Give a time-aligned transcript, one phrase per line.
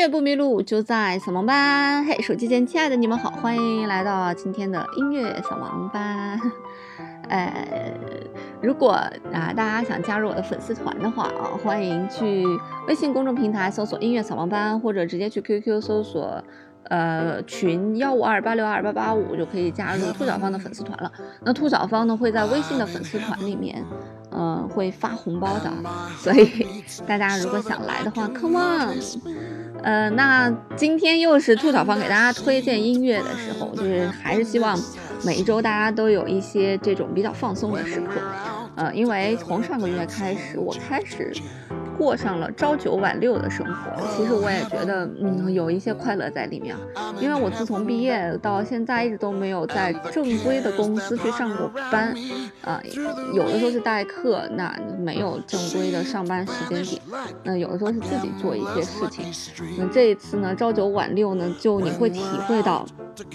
[0.00, 2.02] 乐不迷路，就在扫盲班。
[2.06, 6.40] 嘿，手机前亲爱的你们好，欢迎来到今天的音乐扫盲班。
[7.28, 7.92] 呃，
[8.62, 12.46] 如果啊大家想加入我的粉丝团的话啊，欢迎去
[12.88, 16.42] 微信公众平台搜索“音乐扫盲班”，或者直接去 QQ 搜索
[16.84, 21.12] 呃群幺五二八六二八八五，就可以加入兔小芳的粉丝团了。
[21.44, 23.84] 那兔小芳呢会在微信的粉丝团里面。
[24.32, 25.68] 嗯，会发红包的，
[26.16, 26.66] 所以
[27.04, 28.94] 大家如果想来的话，come on。
[29.82, 34.78] 呃，那今天又是兔小芳给大家推荐音乐的时候，就是还是希望
[35.24, 38.20] 每一周大家都有一些这种比较放松的时刻。
[38.76, 41.32] 呃，因为从上个月开始，我开始。
[42.00, 46.74] 过上了朝九晚六的生活，其实我也觉得，嗯，有一些快乐在里面。
[47.20, 52.14] 因为我自从毕业到现在，一直都没有在正规的公司去上过班，
[52.64, 52.80] 啊，
[53.34, 57.02] 有的时候是代课，那没有正规的上班时间点。
[57.44, 59.30] 那有的时候是自己做一些事情。
[59.76, 62.86] 那这一次呢，朝九晚六呢，就你会体会到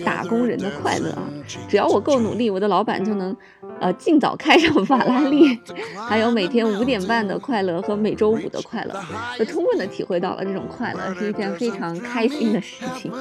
[0.03, 1.23] 打工人的快乐啊！
[1.67, 3.35] 只要我够努力，我的老板就能。
[3.81, 5.59] 呃，尽早开上法拉利，
[6.07, 8.93] 还有每天五点半的快乐和每周五的快乐，
[9.37, 13.11] 就充分的体会到了这种快乐是一件非常开心的事情。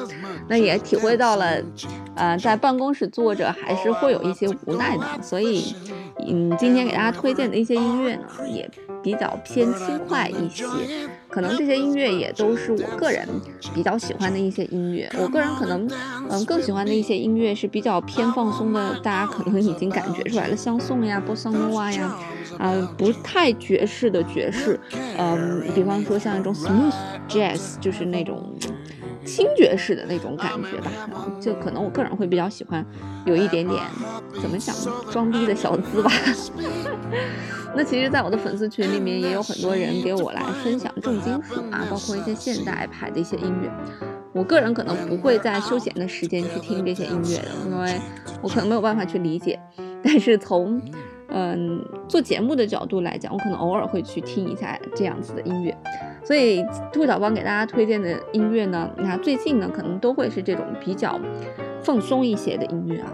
[0.46, 1.60] 那也体会到了，
[2.14, 5.04] 呃，在办公室坐着还是会有一些无奈的。
[5.20, 5.74] 所以，
[6.28, 8.70] 嗯，今天给大家推荐的一些音乐呢，也
[9.04, 10.64] 比较偏轻快一些。
[11.28, 13.28] 可能这些音乐也都是我个人
[13.74, 15.10] 比较喜欢的一些音乐。
[15.18, 15.88] 我个人可能，
[16.30, 22.16] 嗯，更喜欢的一些音乐是比较偏放松的，大家可能已经感觉出来了，像颂呀、波桑诺瓦呀，
[22.58, 24.78] 啊，不太爵士的爵士，
[25.18, 26.94] 嗯，比方说像一种 smooth
[27.28, 28.54] jazz，就是那种。
[29.24, 30.90] 轻爵士的那种感觉吧，
[31.40, 32.84] 就可能我个人会比较喜欢，
[33.24, 33.82] 有一点点
[34.40, 34.74] 怎么讲
[35.10, 36.10] 装逼的小资吧。
[37.76, 43.70] 那其实，在我的粉丝群里面，也有很多人给我来分享重金属啊，包括一些现代派的一些音乐。
[44.32, 48.00] 我个人可能不会在休闲的时间去听这些音乐的，因为
[48.42, 49.58] 我可能没有办法去理解。
[50.02, 50.80] 但是从
[51.28, 55.76] 嗯做节目的角度来讲，我可能偶尔会去听一下这样子的音乐。
[56.24, 61.20] 所以兔小芳给大家推荐的音乐呢，你看最近呢可能都会是这种比较
[61.82, 63.12] 放松一些的音乐啊。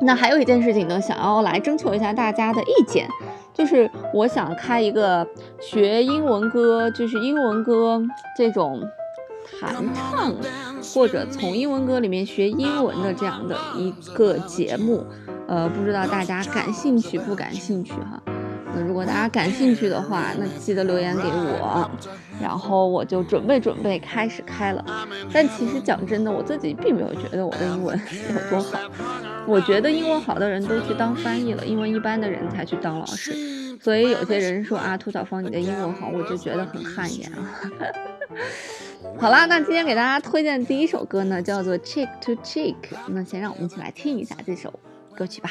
[0.00, 3.08] 那还有一件事情呢，想要来征求一下大家的意见，
[3.52, 5.26] 就是我想开一个
[5.60, 8.00] 学英文歌，就是英文歌
[8.36, 8.80] 这种
[9.58, 10.32] 弹唱
[10.94, 15.04] 或者从英文歌里面学英文的这样的一个节目，
[15.48, 18.22] 呃，不知道大家感兴趣不感兴趣哈？
[18.80, 21.90] 如果大家感兴趣的话，那记得留言给我，
[22.40, 24.84] 然后我就准备准备开始开了。
[25.32, 27.98] 但其实讲真的，我自己并没有觉得我的英文
[28.34, 28.78] 有多好。
[29.46, 33.32] 我觉得英文好的人都去当翻译了，英文一般的人才去当老师。
[33.80, 37.38] 所以有些人说啊，兔小芳你的英文好，我就觉得很汗颜啊。
[39.18, 42.74] 好啦，那今天给大家推荐的第一首歌呢，叫做《Cheek to Cheek》。
[43.08, 44.72] 那先让我们一起来听一下这首
[45.14, 45.50] 歌曲吧。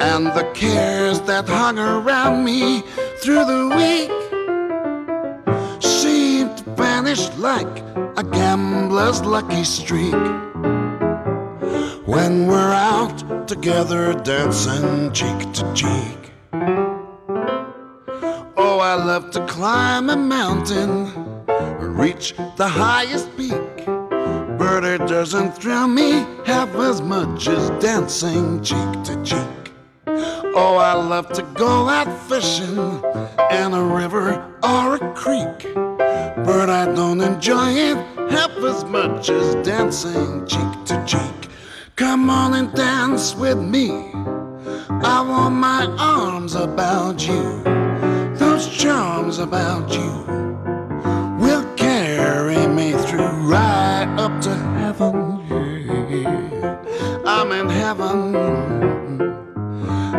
[0.00, 2.82] and the cares that hung around me
[3.20, 4.10] through the week
[5.82, 7.78] seemed to vanish like
[8.16, 10.14] a gambler's lucky streak.
[12.06, 16.32] When we're out together dancing cheek to cheek.
[18.56, 21.06] Oh, I love to climb a mountain,
[21.48, 23.86] and reach the highest peak.
[24.58, 29.53] But it doesn't thrill me half as much as dancing cheek to cheek.
[30.56, 32.78] Oh, I love to go out fishing
[33.50, 35.74] in a river or a creek.
[35.74, 37.96] But I don't enjoy it
[38.30, 41.50] half as much as dancing cheek to cheek.
[41.96, 43.90] Come on and dance with me.
[44.88, 47.64] I want my arms about you.
[48.36, 50.12] Those charms about you
[51.38, 55.46] will carry me through right up to heaven.
[55.50, 57.24] Yeah.
[57.26, 58.73] I'm in heaven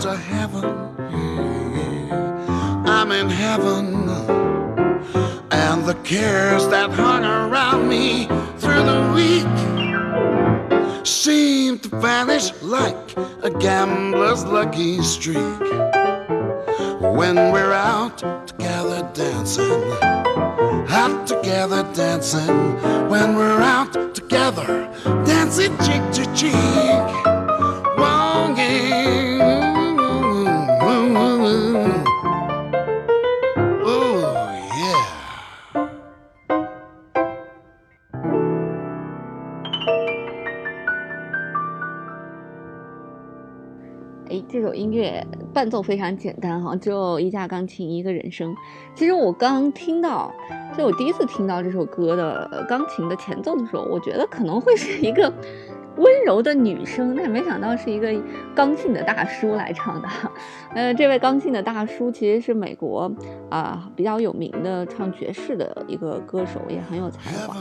[0.00, 0.64] To heaven.
[2.88, 4.08] I'm in heaven.
[5.50, 8.24] And the cares that hung around me
[8.56, 15.60] through the week seem to vanish like a gambler's lucky streak
[17.18, 18.16] when we're out
[18.46, 19.82] together dancing.
[20.88, 22.56] Out together dancing.
[23.10, 24.88] When we're out together
[25.26, 27.19] dancing cheek to cheek.
[45.60, 48.56] 伴奏非常简单哈，只有一架钢琴，一个人声。
[48.94, 50.32] 其实我刚听到，
[50.74, 55.30] 就我第一次听到这首歌的钢琴的前奏的时候，我觉得可能会是一个
[55.98, 58.10] 温柔的女声，但没想到是一个
[58.54, 60.08] 刚性的大叔来唱的。
[60.74, 63.12] 呃，这位刚性的大叔其实是美国
[63.50, 67.54] 啊、比较有名的唱爵士的一个歌手，也很有才华。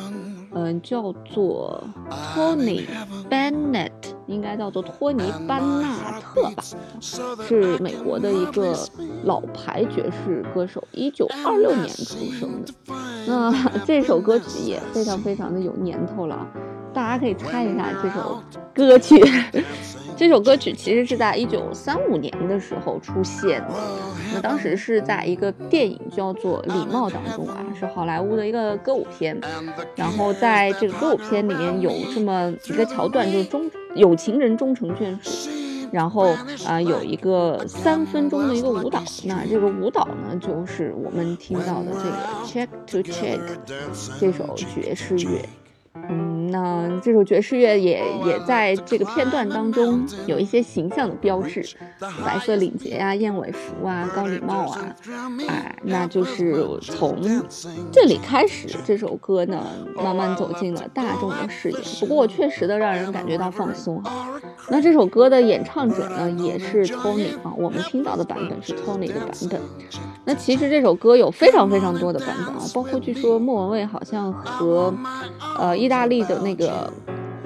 [0.51, 2.85] 嗯、叫做 Tony
[3.29, 3.91] Bennett，
[4.27, 6.63] 应该叫做托尼·班纳特吧，
[6.99, 8.75] 是美国的一个
[9.23, 12.73] 老牌爵士歌手，一九二六年出生的。
[13.27, 13.53] 那
[13.85, 16.47] 这首歌曲也非常非常的有年头了，
[16.93, 18.41] 大家可以猜一下这首
[18.73, 19.23] 歌曲。
[20.17, 23.73] 这首歌曲其实是在一九三五年的时候出现的，
[24.33, 29.39] 那当时是在一个电影叫做《礼貌》当中啊，是好莱坞的一个歌舞片。
[29.95, 35.49] 然后在这个歌舞片里面有这么一个桥段，就是终有情人终成眷属。
[35.91, 36.35] 然后
[36.67, 43.39] 啊、有一个三分钟的一个舞蹈，那这个舞蹈呢，就是我们听到的这个 Check to Check
[44.19, 45.49] 这首爵士乐。
[46.07, 51.65] 嗯，那这首爵士乐也也在这个片段当中有一些形象的标志，
[52.25, 54.95] 白色领结呀、燕尾服啊、高礼帽啊，
[55.47, 57.17] 啊，那就是从
[57.91, 59.65] 这里开始，这首歌呢
[59.95, 61.79] 慢慢走进了大众的视野。
[61.99, 64.01] 不过确实的让人感觉到放松。
[64.69, 69.61] 那这首歌的演唱者呢也是 Tony 啊，我们听到的版本是 Tony 的版本。
[70.25, 74.93] 那其实这首歌有非常非常多的版本啊，包括据说莫文蔚好像和
[75.57, 76.91] 呃意大利的那个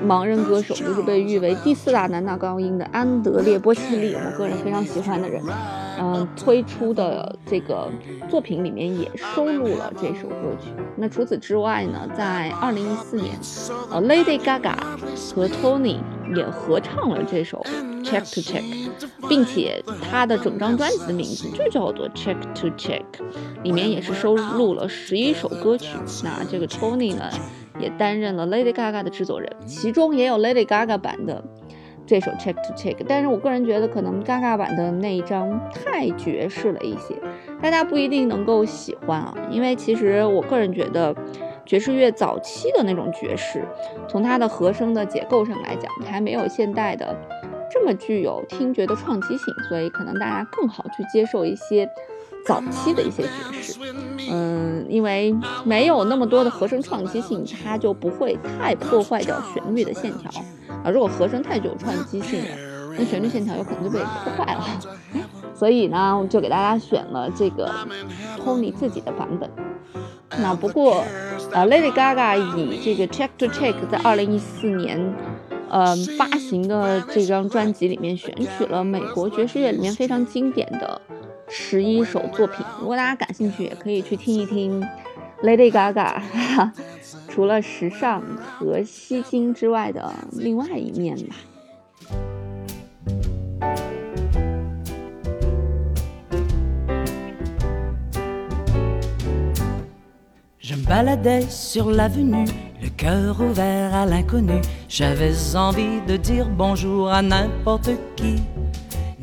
[0.05, 5.41] 盲人歌手，就是被誉为第四大男大高音的安德烈波西利，我个人非常喜欢的人，
[5.99, 7.89] 嗯、推出的这个
[8.29, 10.69] 作品里面也收录了这首歌曲。
[10.97, 13.33] 那除此之外呢，在二零一四年，
[13.89, 14.75] 呃，Lady Gaga
[15.33, 15.97] 和 Tony
[16.35, 17.63] 也合唱了这首
[18.03, 18.89] Check to Check，
[19.29, 19.81] 并且
[20.11, 23.03] 他的整张专辑的名字就叫做 Check to Check，
[23.63, 25.95] 里面也是收录了十一首歌曲。
[26.23, 27.29] 那这个 Tony 呢，
[27.83, 31.43] 也担任了 Lady Gaga 的制作人，其中也有 Lady Gaga 版的
[32.05, 37.15] 这首 Check to Check，但是我个人觉得可能 Gaga 版的那一张太爵士了一些，
[37.61, 41.15] 大家不一定能够喜欢啊，因为其实我个人觉得。
[41.65, 43.63] 爵士乐早期的那种爵士，
[44.05, 47.15] 从它的和声的结构上来讲，还没有现代的
[47.71, 51.89] 这么具有听觉的创击性，所以可能大家更好去接受一些
[52.45, 53.79] 早期的一些爵士。
[54.29, 60.29] 嗯，因为没有那么多的和声创击性，它就不会太破坏掉旋律的线条
[60.83, 60.89] 啊。
[60.89, 62.49] 如果和声太具有创击性了，
[62.97, 64.65] 那旋律线条有可能就被破坏了。
[65.53, 67.71] 所以呢，我就给大家选了这个
[68.43, 69.49] Tony 自己的版本。
[70.39, 71.03] 那不过，
[71.51, 75.13] 呃，Lady Gaga 以这个 Check to Check 在二零一四年，
[75.69, 80.99] 呃，发行的这张专辑里面选取了美国爵士乐里面非常经典的
[81.55, 82.65] 十一首作品。
[82.79, 84.83] 如果大家感兴趣，也可以去听一听
[85.43, 86.19] Lady Gaga
[87.29, 88.23] 除了时尚
[88.57, 91.35] 和吸睛之外的另外一面吧。
[100.59, 102.47] Je me baladais sur l'avenue,
[102.81, 104.59] le cœur ouvert à l'inconnu.
[104.89, 108.41] J'avais envie de dire bonjour à n'importe qui,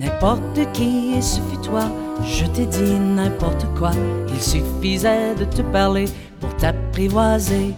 [0.00, 1.84] n'importe qui, et ce fut toi.
[2.24, 3.92] Je t'ai dit n'importe quoi,
[4.28, 6.06] il suffisait de te parler
[6.40, 7.74] pour t'apprivoiser.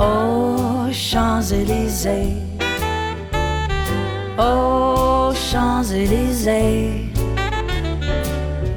[0.00, 2.34] Oh, Champs-Élysées,
[4.38, 7.12] oh, Champs-Élysées,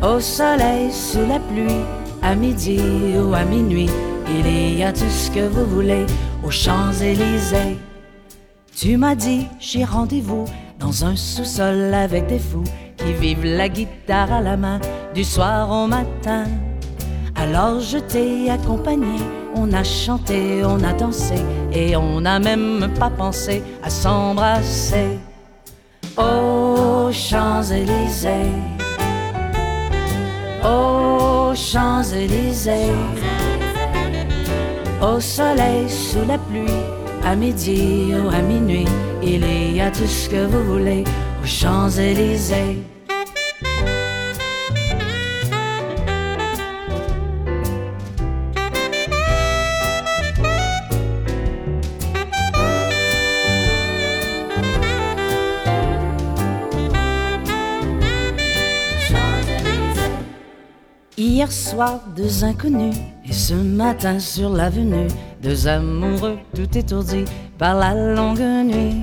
[0.02, 1.86] au soleil, sous la pluie,
[2.22, 2.80] à midi
[3.18, 3.90] ou à minuit,
[4.28, 6.06] il y a tout ce que vous voulez
[6.44, 7.78] aux Champs-Élysées.
[8.76, 10.46] Tu m'as dit, j'ai rendez-vous
[10.82, 12.64] dans un sous-sol avec des fous
[12.98, 14.80] qui vivent la guitare à la main
[15.14, 16.46] du soir au matin.
[17.36, 19.20] Alors je t'ai accompagné,
[19.56, 21.36] on a chanté, on a dansé
[21.72, 25.20] et on n'a même pas pensé à s'embrasser.
[26.18, 28.52] Oh Champs-Élysées,
[30.64, 32.94] oh Champs-Élysées,
[35.02, 36.68] au soleil, sous la pluie,
[37.24, 38.86] à midi ou à minuit,
[39.22, 41.04] il y a tout ce que vous voulez
[41.42, 42.78] aux Champs-Élysées.
[61.18, 65.08] Hier soir, deux inconnus, et ce matin sur l'avenue,
[65.42, 67.26] deux amoureux tout étourdis
[67.58, 69.02] par la longue nuit.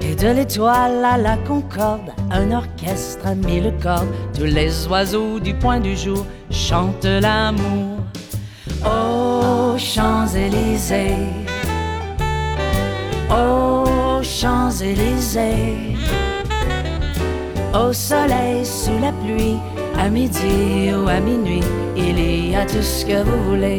[0.00, 4.04] Et de l'étoile à la concorde, un orchestre a mis le corps.
[4.34, 7.98] Tous les oiseaux du point du jour chantent l'amour.
[8.84, 11.16] Oh Champs-Élysées,
[13.30, 15.96] oh Champs-Élysées,
[17.74, 19.56] au soleil, sous la pluie,
[19.98, 21.62] à midi ou à minuit,
[21.96, 23.78] il y a tout ce que vous voulez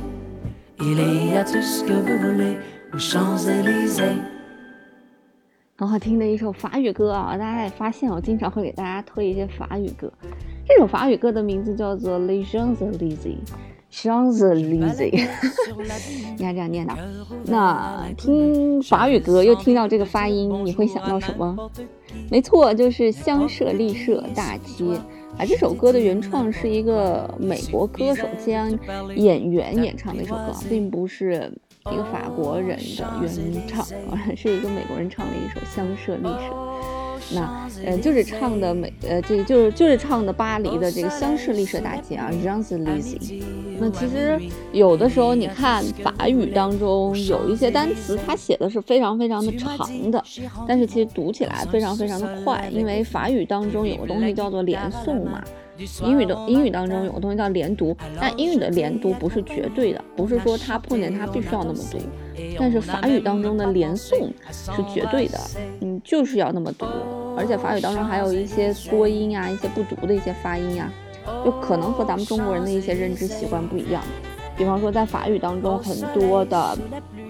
[0.83, 0.97] Il
[1.31, 2.57] y a tout ce que vous voulez
[2.91, 4.17] aux Champs-Élysées.
[5.77, 7.37] 很好听的一首法语歌啊！
[7.37, 10.11] 大家也发现，我经常会给大家推一些法语歌。
[10.67, 13.37] 这首法语歌的名字叫做《Les Champs-Élysées》
[13.93, 15.11] ，Champs-Élysées，
[16.37, 16.97] 应该这样念的。
[17.45, 21.69] 那听法语歌又听到这个发音，你会想到什么？
[22.31, 24.83] 没错，就是香榭丽舍大街。
[25.45, 28.77] 这首歌的原创是一个美国歌手兼
[29.15, 31.51] 演员演唱的一首歌，并不是
[31.91, 33.85] 一个法国人的原唱，
[34.35, 36.29] 是一个美国人唱的一首《香舍丽舍》。
[37.33, 43.45] 那呃，就是唱的美呃，这就是就是唱的巴黎的这个香榭丽舍大街啊 r a n s e l y s e s
[43.79, 44.39] 那其实
[44.71, 49.77] 有的时候你看法语当中有一些单词，它写的是非常非常的长
[50.11, 50.23] 的，
[50.67, 55.41] 但是其实读起来非常非常的快，因为法语当中有个东西叫做连诵嘛。
[56.03, 61.97] 英语的英语当中有个东西叫连读，但英语的连读不是绝对的，不是说它碰见它必须要那么读。
[62.59, 65.39] 但是法语当中的连诵是绝对的，
[65.79, 66.85] 嗯，就是要那么读。
[67.37, 70.91] 而且法语当中还有一些缩音呀，一些不读的一些发音呀，
[71.43, 74.01] 就可能和咱们中国人的一些认知习惯不一样。
[74.57, 76.77] 比方说在法语当中很多的，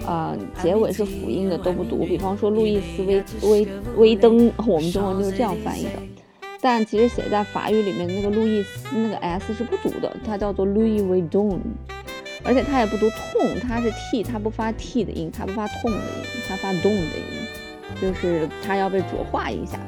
[0.05, 2.03] 呃，结尾是辅音的都不读。
[2.03, 5.91] 比方说路易斯威威威登，我们中文就是这样翻译的。
[6.59, 11.59] 但其实写在法语里面那个路易斯那个 s 是不读的，它叫做 Louis Vuitton，
[12.43, 16.03] 而且它也不读痛，它是 t，它不发 t 的音，它不发痛的音，
[16.47, 17.47] 它发动的音，
[18.01, 19.79] 就是它要被浊化一下。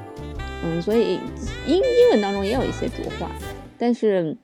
[0.63, 1.19] 嗯，所以
[1.65, 3.29] 英英文当中也有一些浊化，
[3.77, 4.35] 但是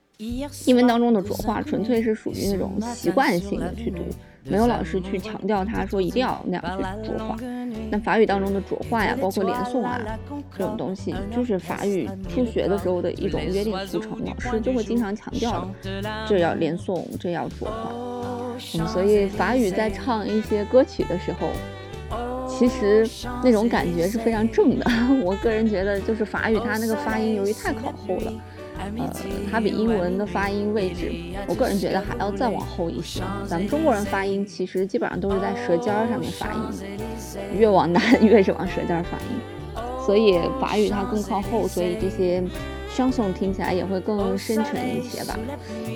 [0.66, 4.02] 英文当中的浊化纯粹是属于那种习惯性的去读。
[4.42, 7.36] 没有老师去强调，他说一定要那样去浊化。
[7.90, 10.00] 那法语当中的浊化呀，包括连诵啊
[10.56, 17.92] 这种东西，就是法语初学的时候的一种约定俗成，老师就会经常强调的，这要连诵，这要浊化。
[18.78, 21.48] 嗯，所以法语在唱一些歌曲的时候，
[22.60, 23.08] 其实
[23.42, 24.84] 那种感觉是非常正的。
[25.24, 28.32] 我个人觉得，就是法语它那个发音由于太靠后了。
[28.78, 28.84] 呃，
[29.50, 31.10] 它比英文的发音位置，
[31.48, 33.22] 我个人觉得还要再往后一些。
[33.46, 36.98] 咱们中国人发音其实基本上都是在舌尖上面发音，
[37.58, 39.84] 越往南 越是往舌尖发音。
[40.04, 42.42] 所以法语它更靠后，所以这些
[42.94, 45.38] 相送听起来也会更深沉一些吧。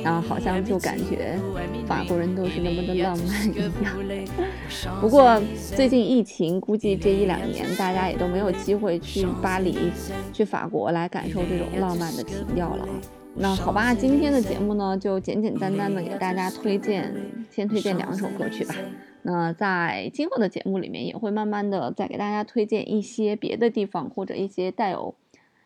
[0.03, 1.39] 然后好像就感觉
[1.87, 3.97] 法国人都是那么的浪漫一样。
[5.01, 5.41] 不过
[5.75, 9.91] 最近疫情，估计这一两年大家也都没有机会去巴黎、
[10.33, 12.89] 去法国来感受这种浪漫的情调了啊。
[13.37, 17.13] 那好吧，今天的节目呢，就简简单单的给大家推荐，
[17.51, 18.75] 先推荐两首歌曲吧。
[19.23, 25.15] 那在今后的节目里面，也会慢慢的再给大家推荐一些别的地方或者一些带有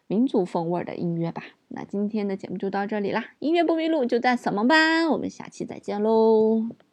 [0.08, 1.44] 民族风味的音乐吧。
[1.68, 6.87] 那今天的节目就到这里啦，音乐不迷路就在扫盲班，我们下期再见喽。